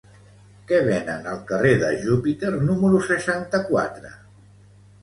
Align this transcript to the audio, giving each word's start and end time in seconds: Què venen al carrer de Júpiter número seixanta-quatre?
Què 0.71 0.79
venen 0.87 1.29
al 1.33 1.43
carrer 1.51 1.75
de 1.83 1.91
Júpiter 2.07 2.53
número 2.71 3.05
seixanta-quatre? 3.13 4.17